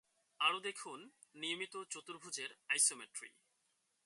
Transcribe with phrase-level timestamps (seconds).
[0.39, 0.99] আরও দেখুন
[1.35, 3.29] নিয়মিত চতুর্ভুজের আইসোমেট্রি।